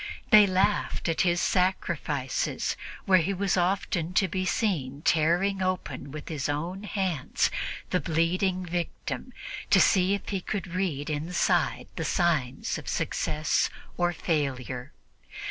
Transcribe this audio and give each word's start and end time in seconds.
They 0.31 0.47
laughed 0.47 1.07
at 1.09 1.21
his 1.21 1.39
sacrifices, 1.39 2.75
where 3.05 3.19
he 3.19 3.35
was 3.35 3.55
often 3.55 4.13
to 4.13 4.27
be 4.27 4.45
seen 4.47 5.03
tearing 5.03 5.61
open 5.61 6.09
with 6.11 6.27
his 6.27 6.49
own 6.49 6.85
hands 6.85 7.51
the 7.91 7.99
bleeding 8.01 8.65
victim 8.65 9.31
to 9.69 9.79
see 9.79 10.15
if 10.15 10.29
he 10.29 10.41
could 10.41 10.65
read 10.73 11.11
inside 11.11 11.85
the 11.97 12.03
signs 12.03 12.79
of 12.79 12.87
success 12.89 13.69
or 13.95 14.11
failure. 14.11 14.91